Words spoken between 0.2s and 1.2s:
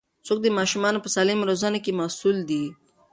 څوک د ماشومانو په